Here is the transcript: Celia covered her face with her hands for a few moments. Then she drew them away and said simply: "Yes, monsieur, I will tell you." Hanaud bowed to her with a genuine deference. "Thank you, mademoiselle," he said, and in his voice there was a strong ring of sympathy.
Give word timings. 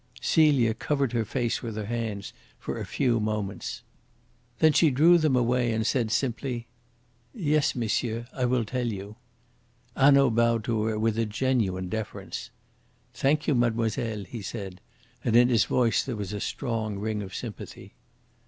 Celia 0.19 0.73
covered 0.73 1.11
her 1.13 1.23
face 1.23 1.61
with 1.61 1.75
her 1.75 1.85
hands 1.85 2.33
for 2.57 2.79
a 2.79 2.87
few 2.87 3.19
moments. 3.19 3.83
Then 4.57 4.73
she 4.73 4.89
drew 4.89 5.19
them 5.19 5.35
away 5.35 5.71
and 5.71 5.85
said 5.85 6.09
simply: 6.09 6.65
"Yes, 7.35 7.75
monsieur, 7.75 8.25
I 8.33 8.45
will 8.45 8.65
tell 8.65 8.87
you." 8.87 9.17
Hanaud 9.95 10.31
bowed 10.31 10.63
to 10.63 10.81
her 10.85 10.97
with 10.97 11.19
a 11.19 11.27
genuine 11.27 11.87
deference. 11.87 12.49
"Thank 13.13 13.47
you, 13.47 13.53
mademoiselle," 13.53 14.23
he 14.23 14.41
said, 14.41 14.81
and 15.23 15.35
in 15.35 15.49
his 15.49 15.65
voice 15.65 16.03
there 16.03 16.15
was 16.15 16.33
a 16.33 16.39
strong 16.41 16.97
ring 16.97 17.21
of 17.21 17.35
sympathy. 17.35 17.93